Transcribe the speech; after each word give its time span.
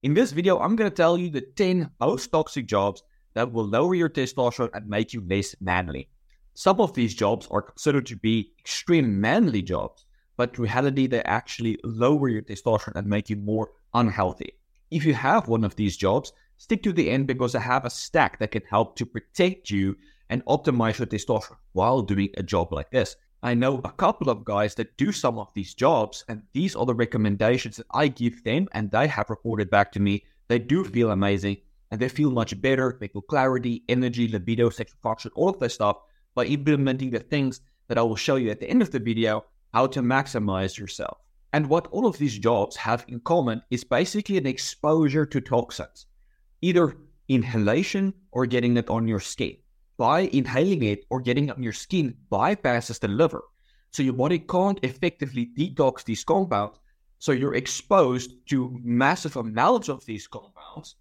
In 0.00 0.14
this 0.14 0.30
video, 0.30 0.60
I'm 0.60 0.76
going 0.76 0.88
to 0.88 0.94
tell 0.94 1.18
you 1.18 1.28
the 1.28 1.40
10 1.40 1.90
most 1.98 2.28
toxic 2.28 2.66
jobs 2.66 3.02
that 3.34 3.50
will 3.50 3.66
lower 3.66 3.96
your 3.96 4.08
testosterone 4.08 4.70
and 4.72 4.88
make 4.88 5.12
you 5.12 5.26
less 5.28 5.56
manly. 5.60 6.08
Some 6.54 6.80
of 6.80 6.94
these 6.94 7.16
jobs 7.16 7.48
are 7.50 7.62
considered 7.62 8.06
to 8.06 8.16
be 8.16 8.52
extreme 8.60 9.20
manly 9.20 9.60
jobs, 9.60 10.06
but 10.36 10.54
in 10.56 10.62
reality, 10.62 11.08
they 11.08 11.20
actually 11.22 11.78
lower 11.82 12.28
your 12.28 12.42
testosterone 12.42 12.94
and 12.94 13.08
make 13.08 13.28
you 13.28 13.34
more 13.34 13.72
unhealthy. 13.92 14.52
If 14.92 15.04
you 15.04 15.14
have 15.14 15.48
one 15.48 15.64
of 15.64 15.74
these 15.74 15.96
jobs, 15.96 16.32
stick 16.58 16.84
to 16.84 16.92
the 16.92 17.10
end 17.10 17.26
because 17.26 17.56
I 17.56 17.60
have 17.60 17.84
a 17.84 17.90
stack 17.90 18.38
that 18.38 18.52
can 18.52 18.62
help 18.70 18.94
to 18.98 19.04
protect 19.04 19.68
you 19.68 19.96
and 20.30 20.44
optimize 20.44 21.00
your 21.00 21.08
testosterone 21.08 21.56
while 21.72 22.02
doing 22.02 22.28
a 22.36 22.44
job 22.44 22.72
like 22.72 22.92
this. 22.92 23.16
I 23.40 23.54
know 23.54 23.80
a 23.84 23.92
couple 23.92 24.30
of 24.30 24.44
guys 24.44 24.74
that 24.74 24.96
do 24.96 25.12
some 25.12 25.38
of 25.38 25.54
these 25.54 25.72
jobs, 25.72 26.24
and 26.28 26.42
these 26.52 26.74
are 26.74 26.84
the 26.84 26.94
recommendations 26.94 27.76
that 27.76 27.86
I 27.92 28.08
give 28.08 28.42
them, 28.42 28.66
and 28.72 28.90
they 28.90 29.06
have 29.06 29.30
reported 29.30 29.70
back 29.70 29.92
to 29.92 30.00
me. 30.00 30.24
They 30.48 30.58
do 30.58 30.82
feel 30.82 31.12
amazing, 31.12 31.58
and 31.92 32.00
they 32.00 32.08
feel 32.08 32.32
much 32.32 32.60
better. 32.60 32.96
They 33.00 33.06
feel 33.06 33.22
clarity, 33.22 33.84
energy, 33.88 34.26
libido, 34.26 34.70
sexual 34.70 34.98
function, 35.04 35.30
all 35.36 35.50
of 35.50 35.60
this 35.60 35.74
stuff 35.74 35.98
by 36.34 36.46
implementing 36.46 37.10
the 37.10 37.20
things 37.20 37.60
that 37.86 37.96
I 37.96 38.02
will 38.02 38.16
show 38.16 38.34
you 38.34 38.50
at 38.50 38.58
the 38.58 38.68
end 38.68 38.82
of 38.82 38.90
the 38.90 38.98
video 38.98 39.44
how 39.72 39.86
to 39.86 40.02
maximize 40.02 40.76
yourself. 40.76 41.18
And 41.52 41.68
what 41.68 41.86
all 41.92 42.06
of 42.06 42.18
these 42.18 42.38
jobs 42.38 42.74
have 42.74 43.04
in 43.06 43.20
common 43.20 43.62
is 43.70 43.84
basically 43.84 44.38
an 44.38 44.46
exposure 44.46 45.24
to 45.26 45.40
toxins, 45.40 46.06
either 46.60 46.96
inhalation 47.28 48.14
or 48.32 48.46
getting 48.46 48.76
it 48.76 48.90
on 48.90 49.06
your 49.06 49.20
skin 49.20 49.58
by 49.98 50.20
inhaling 50.20 50.84
it 50.84 51.04
or 51.10 51.20
getting 51.20 51.50
on 51.50 51.62
your 51.62 51.72
skin 51.74 52.16
bypasses 52.32 53.00
the 53.00 53.08
liver. 53.08 53.42
So 53.90 54.02
your 54.02 54.14
body 54.14 54.38
can't 54.38 54.78
effectively 54.82 55.50
detox 55.58 56.04
these 56.04 56.24
compounds. 56.24 56.78
So 57.18 57.32
you're 57.32 57.56
exposed 57.56 58.46
to 58.46 58.78
massive 58.82 59.36
amounts 59.36 59.88
of 59.88 60.06
these 60.06 60.26
compounds. 60.26 60.94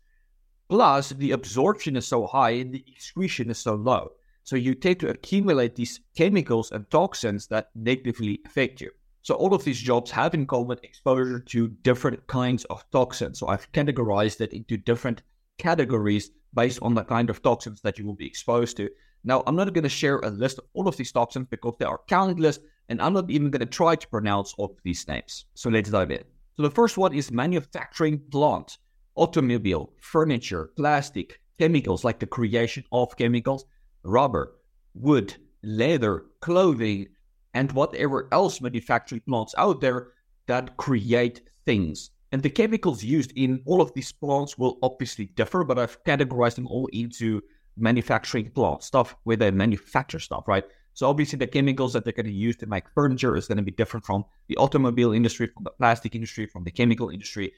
Plus, 0.67 1.09
the 1.09 1.31
absorption 1.31 1.95
is 1.95 2.07
so 2.07 2.25
high 2.25 2.51
and 2.51 2.73
the 2.73 2.83
excretion 2.87 3.49
is 3.49 3.59
so 3.59 3.75
low. 3.75 4.09
So 4.43 4.55
you 4.55 4.73
tend 4.73 4.99
to 5.01 5.09
accumulate 5.09 5.75
these 5.75 5.99
chemicals 6.15 6.71
and 6.71 6.89
toxins 6.89 7.47
that 7.47 7.69
negatively 7.75 8.41
affect 8.45 8.81
you. 8.81 8.91
So 9.21 9.35
all 9.35 9.53
of 9.53 9.63
these 9.63 9.79
jobs 9.79 10.09
have 10.11 10.33
in 10.33 10.47
common 10.47 10.79
exposure 10.83 11.39
to 11.39 11.67
different 11.67 12.25
kinds 12.27 12.65
of 12.65 12.89
toxins. 12.91 13.39
So 13.39 13.47
I've 13.47 13.71
categorized 13.73 14.41
it 14.41 14.53
into 14.53 14.77
different 14.77 15.21
categories 15.57 16.31
based 16.53 16.79
on 16.81 16.93
the 16.93 17.03
kind 17.03 17.29
of 17.29 17.41
toxins 17.41 17.81
that 17.81 17.97
you 17.97 18.05
will 18.05 18.15
be 18.15 18.25
exposed 18.25 18.77
to. 18.77 18.89
Now, 19.23 19.43
I'm 19.45 19.55
not 19.55 19.73
going 19.73 19.83
to 19.83 19.89
share 19.89 20.19
a 20.19 20.29
list 20.29 20.59
of 20.59 20.65
all 20.73 20.87
of 20.87 20.97
these 20.97 21.11
toxins 21.11 21.47
because 21.49 21.75
they 21.79 21.85
are 21.85 22.01
countless, 22.07 22.59
and 22.89 23.01
I'm 23.01 23.13
not 23.13 23.29
even 23.29 23.51
going 23.51 23.59
to 23.59 23.65
try 23.65 23.95
to 23.95 24.07
pronounce 24.07 24.53
all 24.57 24.65
of 24.67 24.83
these 24.83 25.07
names. 25.07 25.45
So 25.53 25.69
let's 25.69 25.89
dive 25.89 26.11
in. 26.11 26.23
So 26.55 26.63
the 26.63 26.71
first 26.71 26.97
one 26.97 27.13
is 27.13 27.31
manufacturing 27.31 28.19
plant, 28.31 28.77
automobile, 29.15 29.93
furniture, 29.99 30.71
plastic, 30.75 31.39
chemicals 31.59 32.03
like 32.03 32.19
the 32.19 32.27
creation 32.27 32.83
of 32.91 33.17
chemicals, 33.17 33.65
rubber, 34.03 34.55
wood, 34.93 35.35
leather, 35.63 36.25
clothing, 36.39 37.07
and 37.53 37.71
whatever 37.71 38.27
else 38.31 38.61
manufacturing 38.61 39.21
plants 39.27 39.53
out 39.57 39.81
there 39.81 40.09
that 40.47 40.77
create 40.77 41.41
things. 41.65 42.11
And 42.31 42.43
the 42.43 42.49
chemicals 42.49 43.03
used 43.03 43.31
in 43.35 43.61
all 43.65 43.81
of 43.81 43.93
these 43.93 44.11
plants 44.11 44.57
will 44.57 44.77
obviously 44.83 45.27
differ, 45.27 45.63
but 45.63 45.79
I've 45.79 46.03
categorized 46.03 46.55
them 46.55 46.67
all 46.67 46.87
into 46.91 47.41
manufacturing 47.77 48.51
plant 48.51 48.83
stuff 48.83 49.15
where 49.23 49.37
they 49.37 49.51
manufacture 49.51 50.19
stuff, 50.19 50.47
right? 50.47 50.65
So 50.93 51.07
obviously 51.07 51.37
the 51.37 51.47
chemicals 51.47 51.93
that 51.93 52.03
they're 52.03 52.13
going 52.13 52.25
to 52.25 52.31
use 52.31 52.57
to 52.57 52.65
make 52.65 52.89
furniture 52.89 53.35
is 53.35 53.47
going 53.47 53.57
to 53.57 53.63
be 53.63 53.71
different 53.71 54.05
from 54.05 54.25
the 54.47 54.57
automobile 54.57 55.13
industry, 55.13 55.47
from 55.47 55.63
the 55.63 55.69
plastic 55.69 56.15
industry, 56.15 56.47
from 56.47 56.63
the 56.63 56.71
chemical 56.71 57.09
industry. 57.09 57.53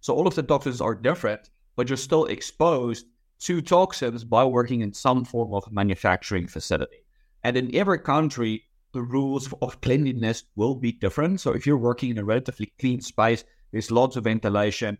So 0.00 0.14
all 0.14 0.26
of 0.26 0.34
the 0.34 0.42
toxins 0.42 0.80
are 0.80 0.94
different, 0.94 1.48
but 1.74 1.88
you're 1.88 1.96
still 1.96 2.26
exposed 2.26 3.06
to 3.40 3.62
toxins 3.62 4.24
by 4.24 4.44
working 4.44 4.82
in 4.82 4.92
some 4.92 5.24
form 5.24 5.54
of 5.54 5.72
manufacturing 5.72 6.46
facility. 6.46 6.98
And 7.42 7.56
in 7.56 7.74
every 7.74 7.98
country, 7.98 8.64
the 8.92 9.02
rules 9.02 9.52
of 9.62 9.80
cleanliness 9.80 10.44
will 10.54 10.74
be 10.74 10.92
different. 10.92 11.40
So 11.40 11.52
if 11.52 11.66
you're 11.66 11.78
working 11.78 12.10
in 12.10 12.18
a 12.18 12.24
relatively 12.24 12.72
clean 12.78 13.00
space, 13.00 13.42
there's 13.72 13.90
lots 13.90 14.16
of 14.16 14.24
ventilation, 14.24 14.98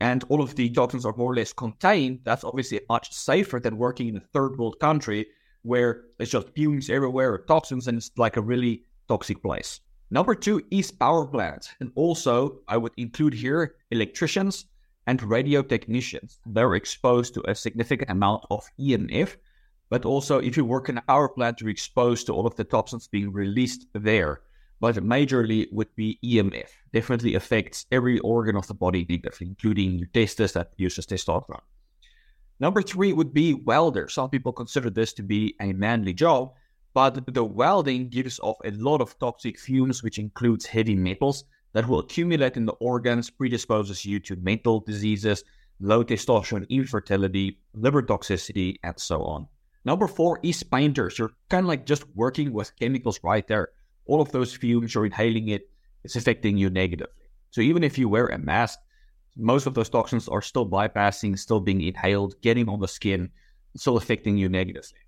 and 0.00 0.24
all 0.28 0.42
of 0.42 0.54
the 0.56 0.68
toxins 0.70 1.06
are 1.06 1.14
more 1.16 1.32
or 1.32 1.36
less 1.36 1.52
contained. 1.52 2.20
That's 2.24 2.44
obviously 2.44 2.80
much 2.88 3.12
safer 3.12 3.60
than 3.60 3.78
working 3.78 4.08
in 4.08 4.16
a 4.16 4.20
third 4.32 4.58
world 4.58 4.78
country 4.80 5.26
where 5.62 6.04
there's 6.16 6.30
just 6.30 6.50
fumes 6.50 6.90
everywhere 6.90 7.38
toxins, 7.38 7.88
and 7.88 7.98
it's 7.98 8.10
like 8.16 8.36
a 8.36 8.42
really 8.42 8.84
toxic 9.08 9.42
place. 9.42 9.80
Number 10.10 10.34
two 10.34 10.62
is 10.70 10.92
power 10.92 11.26
plants. 11.26 11.74
And 11.80 11.90
also, 11.96 12.60
I 12.68 12.76
would 12.76 12.92
include 12.96 13.34
here 13.34 13.74
electricians 13.90 14.66
and 15.06 15.22
radio 15.22 15.62
technicians. 15.62 16.38
They're 16.46 16.74
exposed 16.74 17.34
to 17.34 17.50
a 17.50 17.54
significant 17.54 18.10
amount 18.10 18.44
of 18.50 18.64
EMF. 18.78 19.36
But 19.88 20.04
also, 20.04 20.38
if 20.38 20.56
you 20.56 20.64
work 20.64 20.88
in 20.88 20.98
a 20.98 21.02
power 21.02 21.28
plant, 21.28 21.60
you're 21.60 21.70
exposed 21.70 22.26
to 22.26 22.32
all 22.32 22.46
of 22.46 22.56
the 22.56 22.64
toxins 22.64 23.08
being 23.08 23.32
released 23.32 23.86
there 23.92 24.42
but 24.80 24.96
majorly 24.96 25.66
would 25.72 25.94
be 25.96 26.18
EMF. 26.24 26.68
Definitely 26.92 27.34
affects 27.34 27.86
every 27.90 28.18
organ 28.20 28.56
of 28.56 28.66
the 28.66 28.74
body 28.74 29.06
including 29.40 29.98
your 29.98 30.08
testes 30.08 30.52
that 30.52 30.72
uses 30.76 31.06
testosterone. 31.06 31.62
Number 32.58 32.82
three 32.82 33.12
would 33.12 33.32
be 33.32 33.54
welder. 33.54 34.08
Some 34.08 34.30
people 34.30 34.52
consider 34.52 34.90
this 34.90 35.12
to 35.14 35.22
be 35.22 35.54
a 35.60 35.72
manly 35.72 36.14
job, 36.14 36.52
but 36.94 37.34
the 37.34 37.44
welding 37.44 38.08
gives 38.08 38.40
off 38.40 38.56
a 38.64 38.70
lot 38.70 39.00
of 39.00 39.18
toxic 39.18 39.58
fumes, 39.58 40.02
which 40.02 40.18
includes 40.18 40.64
heavy 40.66 40.94
metals 40.94 41.44
that 41.74 41.86
will 41.86 41.98
accumulate 41.98 42.56
in 42.56 42.64
the 42.64 42.72
organs, 42.74 43.28
predisposes 43.28 44.06
you 44.06 44.18
to 44.20 44.36
mental 44.36 44.80
diseases, 44.80 45.44
low 45.80 46.02
testosterone, 46.02 46.66
infertility, 46.70 47.58
liver 47.74 48.02
toxicity, 48.02 48.76
and 48.82 48.98
so 48.98 49.22
on. 49.22 49.46
Number 49.84 50.08
four 50.08 50.40
is 50.42 50.62
painters. 50.62 51.18
You're 51.18 51.32
kind 51.50 51.64
of 51.64 51.68
like 51.68 51.84
just 51.84 52.04
working 52.14 52.52
with 52.52 52.74
chemicals 52.76 53.20
right 53.22 53.46
there 53.46 53.68
all 54.06 54.20
of 54.20 54.32
those 54.32 54.54
fumes, 54.54 54.94
you're 54.94 55.06
inhaling 55.06 55.48
it, 55.48 55.70
it's 56.04 56.16
affecting 56.16 56.56
you 56.56 56.70
negatively. 56.70 57.12
So 57.50 57.60
even 57.60 57.82
if 57.84 57.98
you 57.98 58.08
wear 58.08 58.26
a 58.26 58.38
mask, 58.38 58.78
most 59.36 59.66
of 59.66 59.74
those 59.74 59.88
toxins 59.88 60.28
are 60.28 60.42
still 60.42 60.68
bypassing, 60.68 61.38
still 61.38 61.60
being 61.60 61.80
inhaled, 61.80 62.40
getting 62.40 62.68
on 62.68 62.80
the 62.80 62.88
skin, 62.88 63.30
still 63.76 63.96
affecting 63.96 64.36
you 64.36 64.48
negatively. 64.48 64.98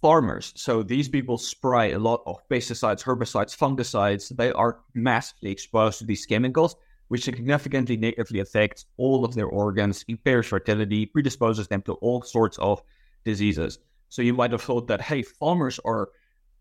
Farmers, 0.00 0.52
so 0.56 0.82
these 0.82 1.08
people 1.08 1.38
spray 1.38 1.92
a 1.92 1.98
lot 1.98 2.22
of 2.26 2.36
pesticides, 2.48 3.02
herbicides, 3.02 3.56
fungicides. 3.56 4.34
They 4.36 4.52
are 4.52 4.80
massively 4.94 5.50
exposed 5.50 5.98
to 5.98 6.04
these 6.04 6.26
chemicals, 6.26 6.76
which 7.08 7.24
significantly 7.24 7.96
negatively 7.96 8.40
affects 8.40 8.86
all 8.96 9.24
of 9.24 9.34
their 9.34 9.46
organs, 9.46 10.04
impairs 10.08 10.46
fertility, 10.46 11.06
predisposes 11.06 11.68
them 11.68 11.82
to 11.82 11.94
all 11.94 12.22
sorts 12.22 12.58
of 12.58 12.82
diseases. 13.24 13.78
So 14.08 14.22
you 14.22 14.34
might 14.34 14.52
have 14.52 14.62
thought 14.62 14.86
that, 14.88 15.00
hey, 15.00 15.22
farmers 15.22 15.80
are 15.84 16.08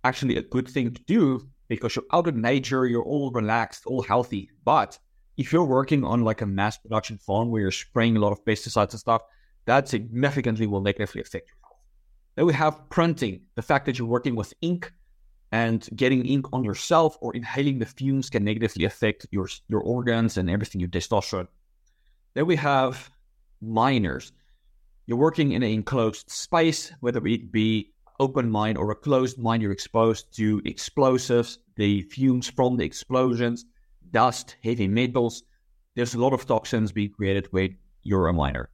actually 0.05 0.37
a 0.37 0.41
good 0.41 0.67
thing 0.67 0.93
to 0.93 1.01
do 1.03 1.41
because 1.67 1.95
you're 1.95 2.05
out 2.13 2.27
in 2.27 2.41
nature, 2.41 2.85
you're 2.85 3.03
all 3.03 3.31
relaxed, 3.31 3.85
all 3.87 4.03
healthy. 4.03 4.49
But 4.63 4.97
if 5.35 5.51
you're 5.51 5.65
working 5.65 6.03
on 6.03 6.23
like 6.23 6.41
a 6.41 6.45
mass 6.45 6.77
production 6.77 7.17
farm 7.17 7.49
where 7.49 7.61
you're 7.61 7.71
spraying 7.71 8.15
a 8.15 8.19
lot 8.19 8.31
of 8.31 8.45
pesticides 8.45 8.91
and 8.91 8.99
stuff, 8.99 9.23
that 9.65 9.87
significantly 9.87 10.67
will 10.67 10.81
negatively 10.81 11.21
affect 11.21 11.49
your 11.49 11.57
health. 11.63 11.79
Then 12.35 12.45
we 12.45 12.53
have 12.53 12.87
printing, 12.89 13.41
the 13.55 13.63
fact 13.63 13.85
that 13.87 13.97
you're 13.97 14.07
working 14.07 14.35
with 14.35 14.53
ink 14.61 14.93
and 15.51 15.87
getting 15.95 16.25
ink 16.25 16.45
on 16.53 16.63
yourself 16.63 17.17
or 17.19 17.35
inhaling 17.35 17.79
the 17.79 17.85
fumes 17.85 18.29
can 18.29 18.43
negatively 18.43 18.85
affect 18.85 19.25
your 19.31 19.47
your 19.67 19.81
organs 19.81 20.37
and 20.37 20.49
everything, 20.49 20.81
your 20.81 20.89
testosterone. 20.89 21.47
Then 22.35 22.45
we 22.45 22.57
have 22.57 23.09
miners. 23.61 24.31
You're 25.07 25.17
working 25.17 25.53
in 25.53 25.63
an 25.63 25.71
enclosed 25.71 26.29
space, 26.29 26.91
whether 26.99 27.25
it 27.25 27.51
be 27.51 27.94
open 28.19 28.49
mine 28.49 28.77
or 28.77 28.91
a 28.91 28.95
closed 28.95 29.37
mine, 29.37 29.61
you're 29.61 29.71
exposed 29.71 30.35
to 30.37 30.61
explosives, 30.65 31.59
the 31.75 32.01
fumes 32.03 32.49
from 32.49 32.77
the 32.77 32.85
explosions, 32.85 33.65
dust, 34.11 34.55
heavy 34.63 34.87
metals. 34.87 35.43
There's 35.95 36.13
a 36.13 36.19
lot 36.19 36.33
of 36.33 36.45
toxins 36.45 36.91
being 36.91 37.11
created 37.11 37.47
when 37.51 37.77
you're 38.03 38.27
a 38.27 38.33
miner. 38.33 38.69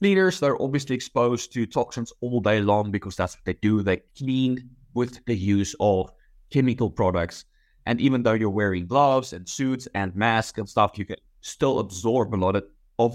Cleaners, 0.00 0.40
they're 0.40 0.60
obviously 0.60 0.96
exposed 0.96 1.52
to 1.52 1.64
toxins 1.64 2.12
all 2.20 2.40
day 2.40 2.60
long 2.60 2.90
because 2.90 3.16
that's 3.16 3.36
what 3.36 3.44
they 3.44 3.54
do. 3.54 3.82
They 3.82 4.02
clean 4.18 4.70
with 4.94 5.24
the 5.26 5.36
use 5.36 5.76
of 5.78 6.10
chemical 6.50 6.90
products. 6.90 7.44
And 7.86 8.00
even 8.00 8.22
though 8.22 8.32
you're 8.32 8.50
wearing 8.50 8.86
gloves 8.86 9.32
and 9.32 9.48
suits 9.48 9.88
and 9.94 10.14
masks 10.16 10.58
and 10.58 10.68
stuff, 10.68 10.98
you 10.98 11.04
can 11.04 11.16
still 11.40 11.78
absorb 11.78 12.34
a 12.34 12.36
lot 12.36 12.56
of, 12.56 12.64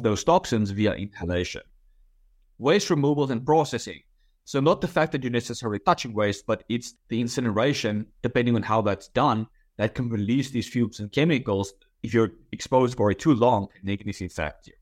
those 0.03 0.23
toxins 0.23 0.71
via 0.71 0.93
inhalation. 0.93 1.61
Waste 2.57 2.89
removal 2.89 3.31
and 3.31 3.45
processing. 3.45 4.01
So 4.47 4.61
not 4.61 4.79
the 4.79 4.87
fact 4.87 5.11
that 5.11 5.23
you're 5.23 5.29
necessarily 5.29 5.79
touching 5.79 6.13
waste, 6.13 6.45
but 6.47 6.63
it's 6.69 6.95
the 7.09 7.19
incineration, 7.19 8.05
depending 8.23 8.55
on 8.55 8.63
how 8.63 8.81
that's 8.81 9.09
done, 9.09 9.45
that 9.75 9.93
can 9.93 10.07
release 10.07 10.51
these 10.51 10.69
fumes 10.69 11.01
and 11.01 11.11
chemicals. 11.11 11.73
If 12.01 12.13
you're 12.13 12.31
exposed 12.53 12.95
for 12.95 13.11
it 13.11 13.19
too 13.19 13.33
long, 13.33 13.67
it 13.75 13.83
negatively 13.83 14.25
affect 14.25 14.67
you. 14.67 14.73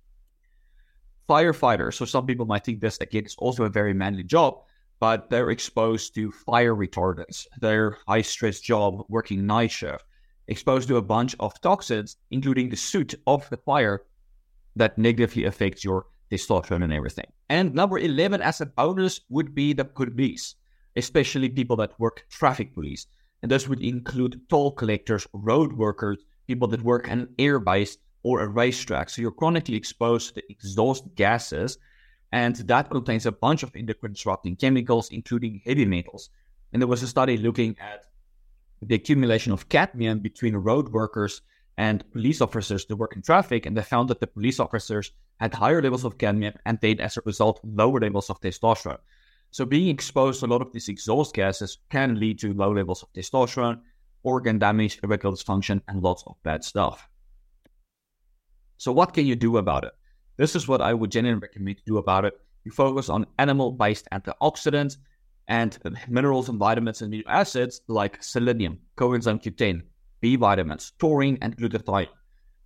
Firefighter. 1.27 1.91
So 1.91 2.05
some 2.05 2.27
people 2.27 2.45
might 2.45 2.63
think 2.63 2.79
this 2.79 2.99
again 2.99 3.25
is 3.25 3.33
also 3.39 3.63
a 3.63 3.69
very 3.69 3.95
manly 3.95 4.23
job, 4.23 4.61
but 4.99 5.31
they're 5.31 5.49
exposed 5.49 6.13
to 6.13 6.31
fire 6.31 6.75
retardants. 6.75 7.47
Their 7.59 7.97
high 8.07 8.21
stress 8.21 8.59
job, 8.59 9.03
working 9.09 9.47
night 9.47 9.71
shift, 9.71 10.05
exposed 10.47 10.89
to 10.89 10.97
a 10.97 11.01
bunch 11.01 11.35
of 11.39 11.59
toxins, 11.61 12.17
including 12.29 12.69
the 12.69 12.77
soot 12.77 13.15
of 13.25 13.49
the 13.49 13.57
fire, 13.57 14.03
that 14.75 14.99
negatively 14.99 15.45
affects 15.45 15.83
your 15.83 16.05
testosterone 16.35 16.83
and 16.83 16.93
everything. 16.93 17.25
And 17.49 17.73
number 17.73 17.99
11 17.99 18.41
as 18.41 18.61
a 18.61 18.65
bonus 18.65 19.21
would 19.29 19.55
be 19.55 19.73
the 19.73 19.85
police, 19.85 20.55
especially 20.95 21.49
people 21.49 21.75
that 21.77 21.99
work 21.99 22.25
traffic 22.29 22.73
police. 22.73 23.07
And 23.41 23.51
this 23.51 23.67
would 23.67 23.81
include 23.81 24.41
toll 24.49 24.71
collectors, 24.71 25.27
road 25.33 25.73
workers, 25.73 26.19
people 26.47 26.67
that 26.69 26.81
work 26.81 27.07
an 27.09 27.27
airbase 27.37 27.97
or 28.23 28.41
a 28.41 28.47
racetrack. 28.47 29.09
So 29.09 29.21
you're 29.21 29.31
chronically 29.31 29.75
exposed 29.75 30.35
to 30.35 30.43
exhaust 30.49 31.03
gases, 31.15 31.77
and 32.31 32.55
that 32.55 32.89
contains 32.89 33.25
a 33.25 33.31
bunch 33.31 33.61
of 33.63 33.75
endocrine 33.75 34.13
disrupting 34.13 34.55
chemicals, 34.55 35.09
including 35.11 35.61
heavy 35.63 35.85
metals. 35.85 36.29
And 36.73 36.81
there 36.81 36.87
was 36.87 37.03
a 37.03 37.07
study 37.07 37.37
looking 37.37 37.77
at 37.79 38.05
the 38.81 38.95
accumulation 38.95 39.53
of 39.53 39.69
cadmium 39.69 40.19
between 40.19 40.55
road 40.55 40.89
workers 40.89 41.41
and 41.77 42.09
police 42.11 42.41
officers 42.41 42.85
to 42.85 42.95
work 42.95 43.15
in 43.15 43.21
traffic, 43.21 43.65
and 43.65 43.75
they 43.75 43.81
found 43.81 44.09
that 44.09 44.19
the 44.19 44.27
police 44.27 44.59
officers 44.59 45.11
had 45.39 45.53
higher 45.53 45.81
levels 45.81 46.05
of 46.05 46.17
cadmium 46.17 46.53
and 46.65 46.79
they, 46.79 46.95
as 46.95 47.17
a 47.17 47.21
result, 47.25 47.59
lower 47.63 47.99
levels 47.99 48.29
of 48.29 48.39
testosterone. 48.39 48.99
So, 49.51 49.65
being 49.65 49.89
exposed 49.89 50.39
to 50.39 50.45
a 50.45 50.47
lot 50.47 50.61
of 50.61 50.71
these 50.71 50.89
exhaust 50.89 51.35
gases 51.35 51.77
can 51.89 52.19
lead 52.19 52.39
to 52.39 52.53
low 52.53 52.71
levels 52.71 53.03
of 53.03 53.11
testosterone, 53.13 53.81
organ 54.23 54.59
damage, 54.59 54.99
erectile 55.03 55.33
dysfunction, 55.33 55.81
and 55.87 56.01
lots 56.01 56.23
of 56.27 56.35
bad 56.43 56.63
stuff. 56.63 57.09
So, 58.77 58.91
what 58.91 59.13
can 59.13 59.25
you 59.25 59.35
do 59.35 59.57
about 59.57 59.85
it? 59.85 59.93
This 60.37 60.55
is 60.55 60.67
what 60.67 60.81
I 60.81 60.93
would 60.93 61.11
generally 61.11 61.39
recommend 61.39 61.77
to 61.77 61.83
do 61.85 61.97
about 61.97 62.25
it. 62.25 62.33
You 62.65 62.71
focus 62.71 63.09
on 63.09 63.25
animal 63.37 63.71
based 63.71 64.07
antioxidants 64.11 64.97
and 65.47 65.77
minerals 66.09 66.49
and 66.49 66.57
vitamins 66.57 67.01
and 67.01 67.13
amino 67.13 67.23
acids 67.27 67.81
like 67.87 68.21
selenium, 68.23 68.79
coenzyme 68.97 69.41
Q10, 69.41 69.83
B 70.21 70.35
vitamins, 70.35 70.93
taurine, 70.99 71.37
and 71.41 71.55
glutathione. 71.57 72.07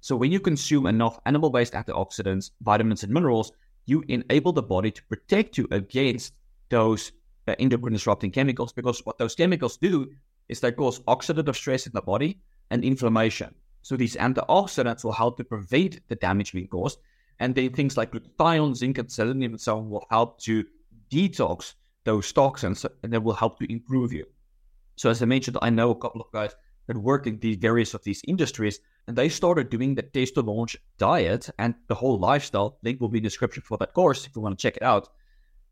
So 0.02 0.16
when 0.16 0.32
you 0.32 0.40
consume 0.40 0.86
enough 0.86 1.20
animal-based 1.26 1.74
antioxidants, 1.74 2.52
vitamins, 2.62 3.04
and 3.04 3.14
minerals, 3.14 3.52
you 3.86 4.04
enable 4.08 4.54
the 4.54 4.64
body 4.64 4.92
to 4.92 5.04
protect 5.06 5.58
you 5.58 5.68
against 5.72 6.36
those 6.70 7.12
uh, 7.48 7.56
endocrine 7.60 7.94
disrupting 7.94 8.32
chemicals 8.32 8.72
because 8.72 9.06
what 9.06 9.18
those 9.18 9.36
chemicals 9.36 9.78
do 9.78 10.10
is 10.48 10.60
they 10.60 10.72
cause 10.72 11.00
oxidative 11.02 11.56
stress 11.56 11.88
in 11.88 11.94
the 11.94 12.02
body 12.02 12.40
and 12.70 12.84
inflammation. 12.84 13.54
So 13.82 13.98
these 13.98 14.16
antioxidants 14.16 15.04
will 15.04 15.12
help 15.12 15.38
to 15.38 15.44
prevent 15.44 16.08
the 16.08 16.16
damage 16.16 16.54
being 16.54 16.68
caused. 16.68 17.00
And 17.40 17.56
then 17.56 17.72
things 17.72 17.98
like 17.98 18.12
glutathione, 18.12 18.76
zinc, 18.76 18.98
and 18.98 19.12
selenium 19.12 19.54
and 19.54 19.62
so 19.62 19.78
on 19.78 19.90
will 19.90 20.06
help 20.10 20.40
to 20.42 20.66
detox 21.10 21.74
those 22.04 22.32
toxins 22.32 22.86
and 23.04 23.14
that 23.14 23.24
will 23.24 23.34
help 23.34 23.60
to 23.60 23.72
improve 23.72 24.14
you. 24.14 24.26
So 24.96 25.10
as 25.10 25.22
I 25.22 25.26
mentioned, 25.26 25.58
I 25.62 25.70
know 25.70 25.92
a 25.92 25.96
couple 25.96 26.22
of 26.22 26.32
guys 26.32 26.54
that 26.90 26.98
work 26.98 27.28
in 27.28 27.38
these 27.40 27.58
various 27.58 27.94
of 27.94 28.04
these 28.04 28.22
industries, 28.28 28.80
and 29.08 29.16
they 29.16 29.30
started 29.30 29.70
doing 29.70 29.94
the 29.94 30.02
TestoLaunch 30.02 30.76
diet 30.98 31.48
and 31.60 31.76
the 31.88 31.94
whole 31.94 32.18
lifestyle. 32.18 32.80
Link 32.84 33.00
will 33.00 33.10
be 33.10 33.20
in 33.20 33.24
the 33.24 33.30
description 33.30 33.62
for 33.62 33.78
that 33.78 33.94
course 33.94 34.26
if 34.26 34.36
you 34.36 34.42
want 34.42 34.58
to 34.58 34.62
check 34.62 34.76
it 34.76 34.82
out. 34.82 35.08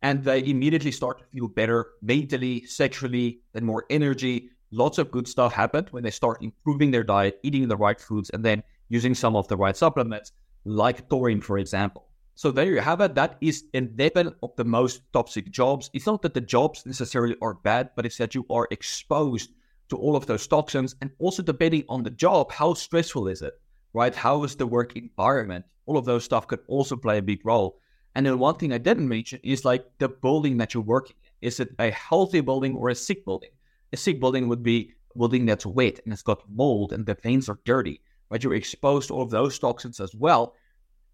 And 0.03 0.23
they 0.23 0.45
immediately 0.45 0.91
start 0.91 1.17
to 1.17 1.25
feel 1.25 1.47
better 1.47 1.87
mentally, 2.03 2.65
sexually, 2.65 3.39
and 3.55 3.65
more 3.65 3.85
energy. 3.89 4.51
Lots 4.69 4.99
of 4.99 5.09
good 5.09 5.27
stuff 5.27 5.53
happened 5.53 5.87
when 5.89 6.03
they 6.03 6.11
start 6.11 6.43
improving 6.43 6.91
their 6.91 7.03
diet, 7.03 7.39
eating 7.41 7.67
the 7.67 7.77
right 7.77 7.99
foods, 7.99 8.29
and 8.29 8.45
then 8.45 8.61
using 8.89 9.15
some 9.15 9.35
of 9.35 9.47
the 9.47 9.57
right 9.57 9.75
supplements, 9.75 10.33
like 10.65 11.09
taurine, 11.09 11.41
for 11.41 11.57
example. 11.57 12.05
So 12.35 12.51
there 12.51 12.65
you 12.65 12.81
have 12.81 13.01
it. 13.01 13.15
That 13.15 13.37
is 13.41 13.63
11 13.73 14.35
of 14.43 14.55
the 14.55 14.65
most 14.65 15.01
toxic 15.13 15.49
jobs. 15.49 15.89
It's 15.93 16.05
not 16.05 16.21
that 16.21 16.35
the 16.35 16.41
jobs 16.41 16.85
necessarily 16.85 17.35
are 17.41 17.55
bad, 17.55 17.89
but 17.95 18.05
it's 18.05 18.17
that 18.17 18.35
you 18.35 18.45
are 18.51 18.67
exposed 18.69 19.49
to 19.89 19.97
all 19.97 20.15
of 20.15 20.25
those 20.25 20.47
toxins. 20.47 20.95
And 21.01 21.11
also 21.19 21.43
depending 21.43 21.83
on 21.89 22.03
the 22.03 22.09
job, 22.09 22.51
how 22.51 22.73
stressful 22.73 23.27
is 23.27 23.41
it, 23.41 23.53
right? 23.93 24.13
How 24.13 24.43
is 24.43 24.55
the 24.55 24.67
work 24.67 24.95
environment? 24.95 25.65
All 25.85 25.97
of 25.97 26.05
those 26.05 26.23
stuff 26.23 26.47
could 26.47 26.59
also 26.67 26.95
play 26.95 27.17
a 27.17 27.21
big 27.21 27.45
role. 27.45 27.79
And 28.15 28.25
then 28.25 28.39
one 28.39 28.55
thing 28.55 28.73
I 28.73 28.79
didn't 28.79 29.07
mention 29.07 29.39
is 29.43 29.63
like 29.63 29.85
the 29.99 30.09
building 30.09 30.57
that 30.57 30.73
you're 30.73 30.83
working 30.83 31.15
in. 31.21 31.47
Is 31.47 31.59
it 31.59 31.75
a 31.79 31.91
healthy 31.91 32.41
building 32.41 32.75
or 32.75 32.89
a 32.89 32.95
sick 32.95 33.23
building? 33.25 33.51
A 33.93 33.97
sick 33.97 34.19
building 34.19 34.47
would 34.47 34.63
be 34.63 34.91
a 35.15 35.17
building 35.17 35.45
that's 35.45 35.65
wet 35.65 35.99
and 36.03 36.11
it's 36.11 36.23
got 36.23 36.43
mold 36.49 36.93
and 36.93 37.05
the 37.05 37.13
veins 37.13 37.47
are 37.47 37.59
dirty, 37.63 38.01
right? 38.29 38.43
You're 38.43 38.55
exposed 38.55 39.09
to 39.09 39.13
all 39.13 39.21
of 39.21 39.29
those 39.29 39.59
toxins 39.59 39.99
as 39.99 40.15
well, 40.15 40.55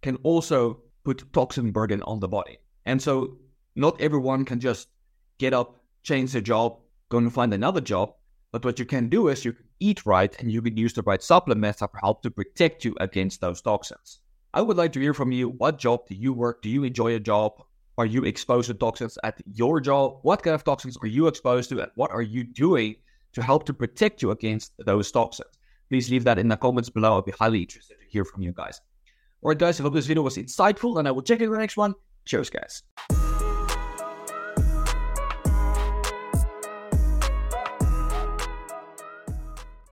can 0.01 0.15
also 0.23 0.81
put 1.03 1.31
toxin 1.33 1.71
burden 1.71 2.01
on 2.03 2.19
the 2.19 2.27
body. 2.27 2.57
And 2.85 3.01
so 3.01 3.37
not 3.75 3.99
everyone 3.99 4.45
can 4.45 4.59
just 4.59 4.87
get 5.37 5.53
up, 5.53 5.75
change 6.03 6.31
their 6.31 6.41
job, 6.41 6.79
go 7.09 7.17
and 7.17 7.33
find 7.33 7.53
another 7.53 7.81
job. 7.81 8.13
But 8.53 8.63
what 8.63 8.77
you 8.77 8.85
can 8.85 9.09
do 9.09 9.29
is 9.29 9.43
you 9.43 9.53
can 9.53 9.65
eat 9.79 10.05
right 10.05 10.39
and 10.39 10.51
you 10.51 10.61
can 10.61 10.77
use 10.77 10.93
the 10.93 11.01
right 11.01 11.23
supplements 11.23 11.79
that 11.79 11.89
help 11.99 12.21
to 12.21 12.29
protect 12.29 12.85
you 12.85 12.95
against 12.99 13.41
those 13.41 13.63
toxins. 13.63 14.19
I 14.53 14.61
would 14.61 14.77
like 14.77 14.93
to 14.93 14.99
hear 14.99 15.15
from 15.15 15.31
you. 15.31 15.49
What 15.49 15.79
job 15.79 16.07
do 16.07 16.13
you 16.13 16.33
work? 16.33 16.61
Do 16.61 16.69
you 16.69 16.83
enjoy 16.83 17.15
a 17.15 17.19
job? 17.19 17.53
Are 17.97 18.05
you 18.05 18.25
exposed 18.25 18.67
to 18.67 18.75
toxins 18.75 19.17
at 19.23 19.41
your 19.51 19.81
job? 19.81 20.19
What 20.21 20.43
kind 20.43 20.53
of 20.53 20.63
toxins 20.63 20.97
are 21.01 21.07
you 21.07 21.25
exposed 21.25 21.71
to? 21.71 21.81
And 21.81 21.91
what 21.95 22.11
are 22.11 22.21
you 22.21 22.43
doing 22.43 22.97
to 23.33 23.41
help 23.41 23.65
to 23.65 23.73
protect 23.73 24.21
you 24.21 24.29
against 24.29 24.73
those 24.85 25.11
toxins? 25.11 25.49
Please 25.89 26.11
leave 26.11 26.23
that 26.25 26.37
in 26.37 26.47
the 26.47 26.55
comments 26.55 26.91
below. 26.91 27.13
I'll 27.13 27.23
be 27.23 27.31
highly 27.31 27.61
interested 27.61 27.95
to 27.99 28.05
hear 28.07 28.23
from 28.23 28.43
you 28.43 28.51
guys. 28.51 28.79
Alright, 29.41 29.57
guys, 29.57 29.79
I 29.79 29.83
hope 29.83 29.95
this 29.95 30.05
video 30.05 30.21
was 30.21 30.37
insightful 30.37 30.99
and 30.99 31.07
I 31.07 31.11
will 31.11 31.23
check 31.23 31.39
you 31.39 31.47
in 31.47 31.53
the 31.53 31.57
next 31.57 31.75
one. 31.75 31.95
Cheers, 32.25 32.51
guys. 32.51 32.83